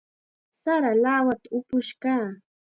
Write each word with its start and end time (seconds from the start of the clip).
Sara 0.61 0.91
lawatam 1.03 1.53
upush 1.57 1.91
kaa. 2.01 2.29